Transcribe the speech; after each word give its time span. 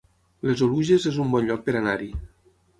Les 0.47 0.63
Oluges 0.67 1.05
es 1.13 1.21
un 1.25 1.31
bon 1.37 1.47
lloc 1.53 1.63
per 1.71 1.79
anar-hi 1.83 2.13